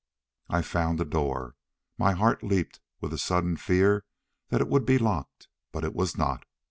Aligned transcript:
I 0.49 0.63
found 0.63 0.99
a 0.99 1.05
door. 1.05 1.53
My 1.99 2.13
heart 2.13 2.41
leaped 2.41 2.79
with 3.01 3.13
a 3.13 3.19
sudden 3.19 3.55
fear 3.55 4.03
that 4.49 4.59
it 4.59 4.67
would 4.67 4.83
be 4.83 4.97
locked, 4.97 5.47
but 5.71 5.83
it 5.83 5.93
was 5.93 6.17
not. 6.17 6.43